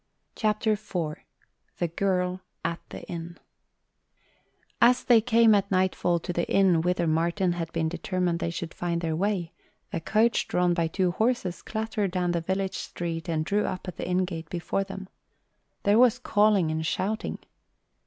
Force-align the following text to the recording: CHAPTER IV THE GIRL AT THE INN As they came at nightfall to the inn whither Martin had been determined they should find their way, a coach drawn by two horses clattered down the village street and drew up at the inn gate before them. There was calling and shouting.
CHAPTER 0.35 0.71
IV 0.71 1.15
THE 1.77 1.87
GIRL 1.87 2.41
AT 2.65 2.79
THE 2.89 3.03
INN 3.03 3.37
As 4.81 5.03
they 5.03 5.21
came 5.21 5.53
at 5.53 5.69
nightfall 5.69 6.17
to 6.21 6.33
the 6.33 6.49
inn 6.51 6.81
whither 6.81 7.05
Martin 7.05 7.51
had 7.51 7.71
been 7.71 7.87
determined 7.87 8.39
they 8.39 8.49
should 8.49 8.73
find 8.73 9.01
their 9.01 9.15
way, 9.15 9.51
a 9.93 9.99
coach 9.99 10.47
drawn 10.47 10.73
by 10.73 10.87
two 10.87 11.11
horses 11.11 11.61
clattered 11.61 12.09
down 12.09 12.31
the 12.31 12.41
village 12.41 12.79
street 12.79 13.29
and 13.29 13.45
drew 13.45 13.67
up 13.67 13.87
at 13.87 13.97
the 13.97 14.07
inn 14.07 14.25
gate 14.25 14.49
before 14.49 14.83
them. 14.83 15.07
There 15.83 15.99
was 15.99 16.17
calling 16.17 16.71
and 16.71 16.83
shouting. 16.83 17.37